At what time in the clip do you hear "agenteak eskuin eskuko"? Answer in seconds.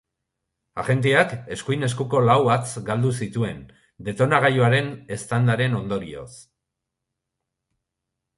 0.83-2.21